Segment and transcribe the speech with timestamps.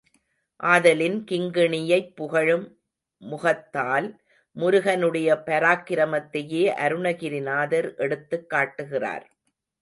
[0.59, 2.79] ஆதலின் கிங்கிணியைப் புகழும்
[3.21, 4.07] முகத்தால்
[4.55, 9.29] முருகனுடைய பராக்கிரமத்தையே அருணகிரிநாதர் எடுத்துக் காட்டுகிறார்.